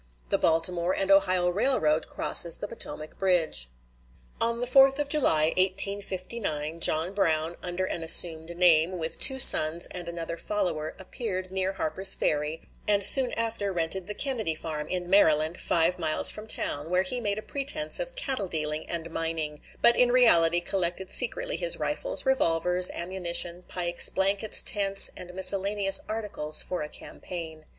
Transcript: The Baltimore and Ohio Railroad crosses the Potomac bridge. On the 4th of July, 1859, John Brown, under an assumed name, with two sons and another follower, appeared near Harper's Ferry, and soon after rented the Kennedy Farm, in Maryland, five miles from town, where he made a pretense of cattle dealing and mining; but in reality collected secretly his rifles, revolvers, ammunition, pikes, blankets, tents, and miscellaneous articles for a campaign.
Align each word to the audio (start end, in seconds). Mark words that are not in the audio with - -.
The 0.29 0.39
Baltimore 0.39 0.95
and 0.95 1.11
Ohio 1.11 1.47
Railroad 1.49 2.07
crosses 2.07 2.57
the 2.57 2.67
Potomac 2.67 3.19
bridge. 3.19 3.69
On 4.41 4.59
the 4.59 4.65
4th 4.65 4.97
of 4.97 5.07
July, 5.09 5.53
1859, 5.57 6.79
John 6.79 7.13
Brown, 7.13 7.55
under 7.61 7.85
an 7.85 8.01
assumed 8.01 8.49
name, 8.57 8.97
with 8.97 9.19
two 9.19 9.37
sons 9.37 9.85
and 9.91 10.09
another 10.09 10.37
follower, 10.37 10.95
appeared 10.97 11.51
near 11.51 11.73
Harper's 11.73 12.15
Ferry, 12.15 12.63
and 12.87 13.03
soon 13.03 13.31
after 13.33 13.71
rented 13.71 14.07
the 14.07 14.15
Kennedy 14.15 14.55
Farm, 14.55 14.87
in 14.87 15.07
Maryland, 15.07 15.59
five 15.59 15.99
miles 15.99 16.31
from 16.31 16.47
town, 16.47 16.89
where 16.89 17.03
he 17.03 17.21
made 17.21 17.37
a 17.37 17.43
pretense 17.43 17.99
of 17.99 18.15
cattle 18.15 18.47
dealing 18.47 18.89
and 18.89 19.11
mining; 19.11 19.61
but 19.83 19.95
in 19.95 20.11
reality 20.11 20.61
collected 20.61 21.11
secretly 21.11 21.57
his 21.57 21.77
rifles, 21.77 22.25
revolvers, 22.25 22.89
ammunition, 22.89 23.61
pikes, 23.67 24.09
blankets, 24.09 24.63
tents, 24.63 25.11
and 25.15 25.31
miscellaneous 25.35 25.99
articles 26.09 26.59
for 26.63 26.81
a 26.81 26.89
campaign. 26.89 27.67